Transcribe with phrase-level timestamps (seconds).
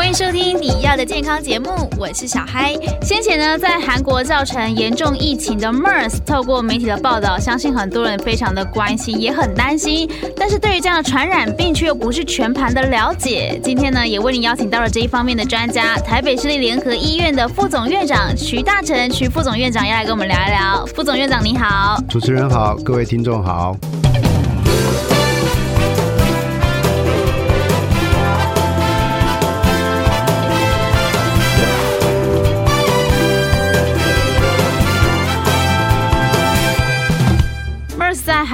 [0.00, 2.74] 欢迎收听你要的健康节目，我是小嗨。
[3.02, 10.10] 先前呢，在韩国造成严重疫情的 MERS，透过媒体的报道，相信很多人非常的关心，也很担心。
[10.34, 13.60] 但是对于这样的传染病，却又不是全盘的了解。
[13.62, 20.86] 今天呢，也为您邀请到了这一方面的专家，台北市立联合医院的副总院长徐大成、徐副总院长要来跟我们聊一聊。
[20.96, 23.76] 副总院长你好，主持人好，各位听众好。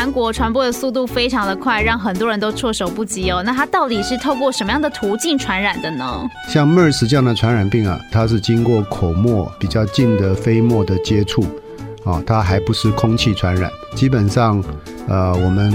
[0.00, 3.42] 韩国传播的速度非常的快，让很多人都措手不及哦。
[3.44, 6.26] 那它到底是透过什么样的途径传染的呢？
[6.48, 11.42] 像 MERS 这样的传染病啊，它是经过口沫比较近的飞沫的接触，
[12.02, 13.70] 啊，它还不是空气传染。
[13.94, 14.64] 基本上，
[15.06, 15.70] 呃，我们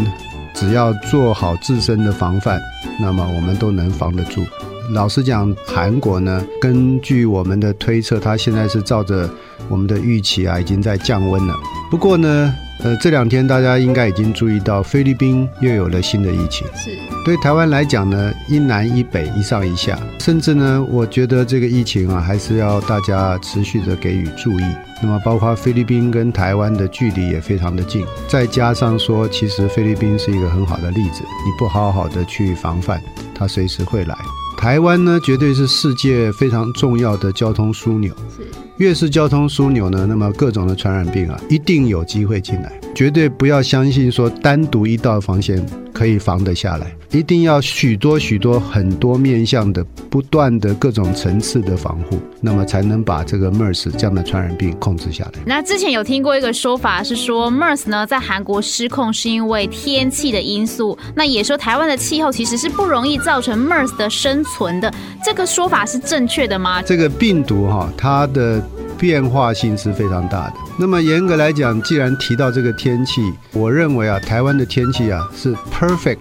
[0.56, 2.60] 只要做好自身的防范，
[3.00, 4.44] 那么我们都能防得住。
[4.90, 9.30] 老实讲，韩国呢，根据我们的推测，它现在是照着
[9.70, 11.54] 我们的预期啊，已经在降温了。
[11.92, 12.52] 不过呢，
[12.86, 16.68] 呃，这两天大家应该已经注意到，菲律宾又有了新的疫情。
[16.76, 16.96] 是。
[17.26, 24.64] 对台湾来讲呢，一南一北，一上一下，甚至呢，我觉得这个疫情啊，还是要大家持续的给予注意。
[25.02, 33.02] 那么，包括菲律宾跟台湾的距离也非常的近，再加上说，其实菲律宾是一个很好的例子，你不好好的去防范，
[33.34, 34.16] 它随时会来。
[34.60, 38.14] 台湾呢，绝对是世界非常重要的交通枢纽。
[38.38, 38.48] 是，
[38.78, 42.72] 越是交通枢纽呢，那么各种的传染病啊，一定有机会进来。
[42.94, 45.66] 绝对不要相信说单独一道防线
[45.96, 55.32] 可以防得下来，一定要许多许多很多面向的不断的各种层次的防护，那么才能把这个 MERS 这样的传染病控制下来。
[55.46, 64.94] 那之前有听过一个说法是说 MERS 呢，在韩国失控是因为天气的因素，那也说台湾的气候其实是不容易造成 MERS 的生存的，
[65.24, 66.82] 这个说法是正确的吗？
[66.82, 68.62] 这个病毒哈，它的。
[68.98, 70.54] 变化性是非常大的。
[70.78, 73.22] 那么严格来讲，既然提到这个天气，
[73.54, 76.18] 我认为啊，台湾的天气啊是 perfect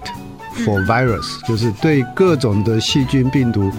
[0.64, 3.70] for virus，就是对各种的细菌病毒，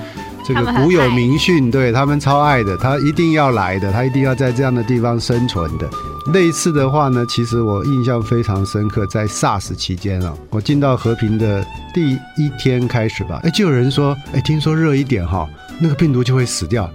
[0.45, 5.89] 这个古有明训，对他们超爱的，他一定要来的，他一定要在这样的地方生存的。
[6.33, 11.63] 类似的话呢，其实我印象非常深刻，在 SARS 期间啊，我进到和平的
[11.93, 15.47] 第一天开始吧，哎，就有人说，哎，听说热一点哈，
[15.79, 16.89] 那个病毒就会死掉。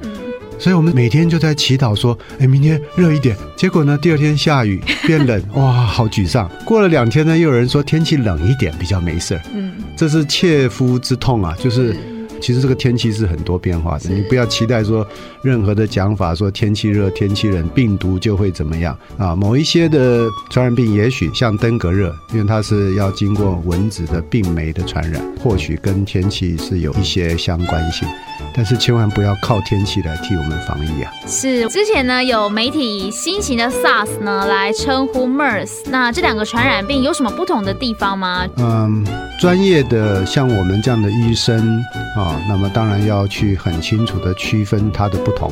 [0.60, 3.36] 所以我们每天就在祈祷说，哎，明天热一点。
[3.56, 6.48] 结果呢，第二天下雨变冷，哇，好沮丧。
[6.64, 9.42] 过了两天呢，又有人说天气冷一点比较没事儿。
[9.54, 11.96] 嗯，这是切肤之痛啊，就是。
[12.40, 15.06] 其实这个天气是很多变化的，你不要期待说
[15.42, 19.36] 任何的讲法说天气热、天气冷，病毒就会怎么样啊？
[19.36, 28.08] 某一些的传染病，也许像登革热，因为它是要经过蚊子的病媒的传染，或许跟天气是有一些相关性，
[28.54, 31.12] 但是千万不要靠天气来替我们防疫啊！
[31.26, 38.46] 是之前呢有媒体以新型的 SARS 呢来称呼 MERS，那这两个传染病有什么不同的地方吗？
[38.56, 39.04] 嗯，
[39.40, 41.82] 专业的像我们这样的医生
[42.16, 42.29] 啊。
[42.48, 45.50] 那么当然要去很清楚的区分它的不同，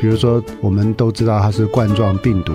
[0.00, 2.52] 比如说我们都知道它是冠状病毒，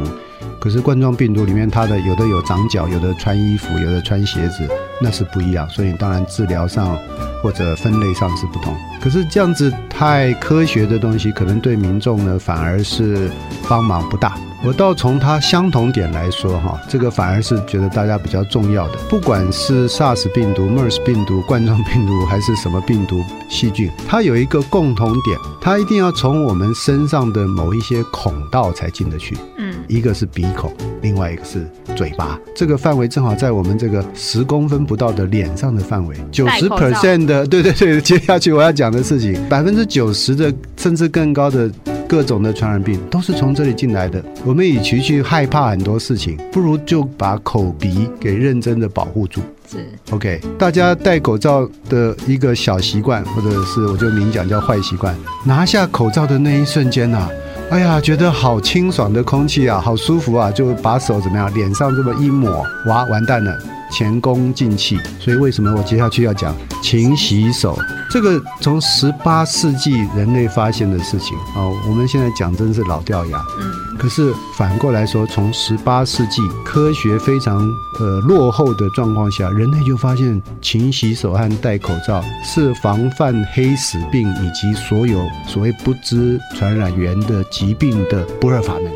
[0.60, 4.68] 可是冠状病毒里面它的有的有长脚，有的穿衣服，有的穿鞋子，
[5.02, 6.98] 那是不一样，所以当然治疗上
[7.42, 8.76] 或者分类上是不同。
[9.02, 13.30] 可是这样子太科学的东西，可能对民众呢反而是
[13.70, 14.36] 帮忙不大。
[14.64, 18.98] 我倒从它相同点来说，哈，这个反而是觉得大家比较重要的。
[19.08, 29.38] 不管是 SARS 病毒、MERS 病毒、冠状病毒还是什么病毒细菌，它有一个共同点，它一定要从我们身上的某一些孔道才进得去。
[29.88, 31.66] 嗯，一个是鼻孔，另外一个是
[31.96, 32.40] 嘴巴。
[32.56, 41.70] 这个范围正好在我们这个十公分不到的脸上的范围，九十 percent 的，对对对，接下去我要讲的事情，百分之九十的甚至更高的。
[42.08, 44.24] 各种的传染病都是从这里进来的。
[44.46, 49.42] 我们与其去害怕很多事情，不如就把口鼻给认真的保护住。
[49.68, 49.78] 是
[50.12, 50.40] ，OK。
[50.56, 57.30] 大家戴口罩的一个小习惯，或者是我就明讲叫坏习惯，拿下口罩的那一瞬间呐、啊，
[57.72, 63.58] 哎呀，觉得好清爽的空气啊，好舒服啊，就把手怎么样，脸上这么一抹，哇，完蛋了。
[63.92, 64.98] 前功尽弃。
[65.20, 67.78] 所以为什么我接下去要讲勤洗手？
[68.10, 73.44] 这个从十八世纪人类发现的事情啊，我们现在讲真是老掉牙。
[73.60, 77.58] 嗯，可是反过来说，从十八世纪科学非常
[78.00, 88.92] 呃落后的状况下，人类就发现勤洗手和戴口罩是防范黑死病以及所有所谓不知传染源的疾病的不二法门。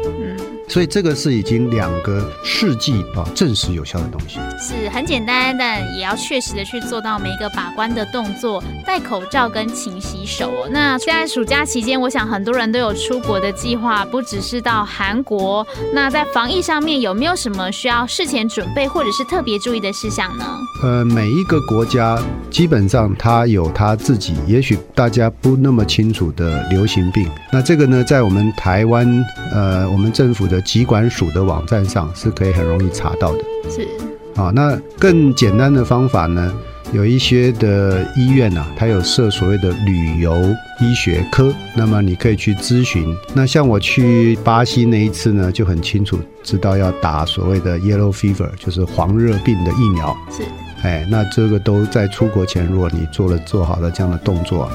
[0.69, 0.71] 嗯。
[0.71, 10.51] 所以这个是已经两个世纪啊证实有效的东西，是很简单，但也要确实的去做到每一个把关的动作，戴口罩跟勤洗手。
[10.69, 15.65] 那现在暑假期间，我想很多人都有出国的计划，不只是到韩国。
[15.93, 20.45] 那在防疫上面有没有什么需要事前准备或者是特别注意的事项呢？
[20.83, 22.17] 呃，每一个国家
[22.49, 27.27] 基本上它有它自己，也许大家不那么清楚的流行病。
[27.51, 29.07] 那这个呢，在我们台湾，
[29.51, 33.39] 呃，我们政府的疾管署的网站上是可以很容易查到的。
[33.69, 33.87] 是，
[34.35, 36.53] 啊，那更简单的方法呢，
[36.93, 40.33] 有一些的医院啊，它有设所谓的旅游
[40.79, 43.15] 医学科，那么你可以去咨询。
[43.33, 50.15] 那像我去巴西那一次呢，就很清楚知道要打所谓的 yellow fever，就是黄热病的疫苗。
[50.31, 50.43] 是，
[50.83, 54.69] 哎，那这个都在出国前，如果你做了做好了这样的动作。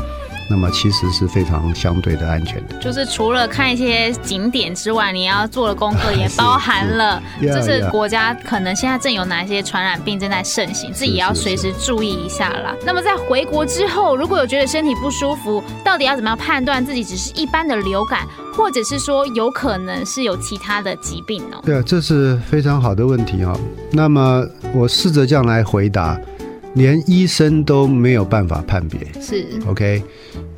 [0.49, 12.75] 那么其实是非常相对的安全的，就是除了看一些景点之外，你要做的功课也包含了，就是国家可能现在正有哪一些传染病正在盛行，自己也要随时注意一下啦。
[12.85, 21.57] 那么在回国之后，如果有觉得身体不舒服，到底要怎么样判断自己只是一般的流感，或者是说有可能是有其他的疾病呢？
[21.65, 23.59] 对啊，这是非常好的问题啊。
[23.91, 26.21] 那么我试着这样来回答。
[26.75, 30.03] 连医生都没有办法判别，是 OK，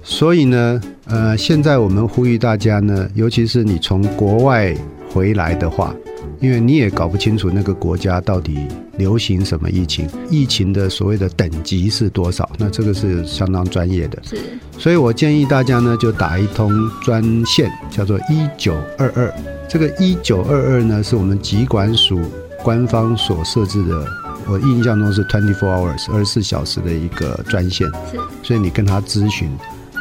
[0.08, 4.72] 所以呢，呃，现在我们呼吁大家呢，尤其是你从国外
[5.12, 5.92] 回来的话，
[6.38, 8.68] 因为你也搞不清楚那个国家到底
[8.98, 14.36] 流行什么疫情，疫情的所谓的等级是多少，那这个是相当专业的，是，
[14.78, 16.70] 所以我建议大家呢，就打一通
[17.02, 19.34] 专线，叫做一九二二，
[19.68, 22.20] 这个一九二二呢，是我们疾管署
[22.62, 24.06] 官方所设置的。
[24.48, 29.50] 我印象中是 twenty four hours 二十四小时的一个专线，是，所以你跟他咨询，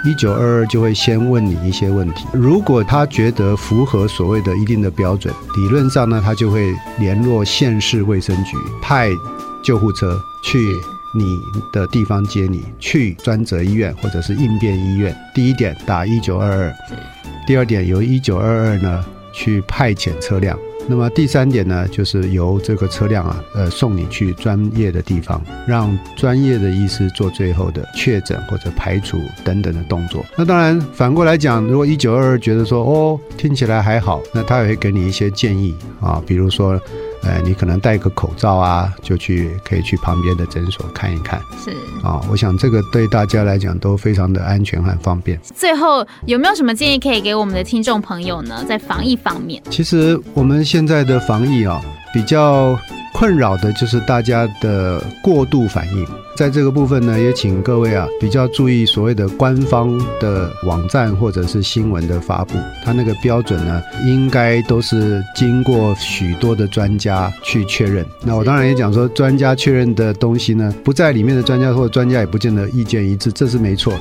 [0.06, 9.10] 一九二二就会先问你一些问题，如果他觉得符合所谓的一定的标准，理论上呢，他就会联络县市卫生局，派
[9.64, 10.60] 救护车去
[11.16, 11.40] 你
[11.74, 15.16] 的地方接你，去专责医院或者是应变医院。
[15.34, 16.74] 第一点打一九二二，
[17.48, 19.04] 第二点由一九二二呢
[19.34, 20.56] 去派遣车辆。
[20.88, 30.24] 那么第三点呢，就是由这个车辆啊，呃，送你去专业的地方，让专业的医师做最后的确诊或者排除等等的动作。
[30.38, 36.80] 那当然反过来讲，如果一九二二觉得说哦，听起来还好，那他也会给你一些建议啊，比如说。
[37.26, 41.42] 呃，你可能戴个口罩啊，就去可以去旁边的诊所看一看。
[41.64, 41.72] 是
[42.04, 45.40] 啊，我想这个对大家来讲都非常的安全和方便。
[45.56, 48.64] 最后有没有什么建议可以给我们的听众朋友呢？
[48.68, 51.82] 在防疫方面，其实我们现在的防疫啊，
[52.14, 52.78] 比较。
[53.18, 68.06] 困扰的就是大家的过度反应，在这个部分呢，也请各位啊比较注意所谓的官方的网站或者是新闻的发布，它那个标准呢，应该都是经过许多的专家去确认。
[68.22, 73.94] 那我当然也讲说，专家确认的东西呢，不在里面的专家或者专家也不见得意见一致，这是没错。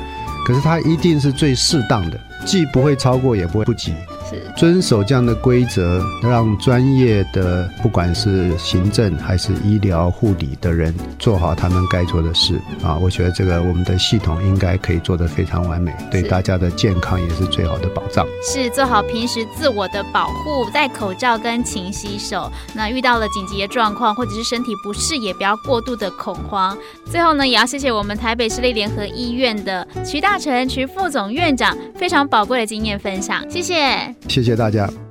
[0.45, 3.95] 可是它一定是最适当的，既不会超过，也不会不及。
[4.57, 12.97] 遵守这样的规则，让专业的不管是行政还是医疗护理的人做好他们该做的事啊！
[12.97, 18.27] 我觉得这个我们的系统应该可以做得非常完美，对大家的健康也是最好的保障。
[18.43, 22.51] 是做好平时自我的保护，戴口罩跟勤洗手。
[22.75, 26.77] 那遇到了紧急的状况或者是身体不适，也不要过度的恐慌。
[27.11, 34.14] 最后呢，也要谢谢我们台北市立联合医院的徐大成徐副总院长非常宝贵的经验分享，谢谢。
[34.29, 35.04] 谢谢大家。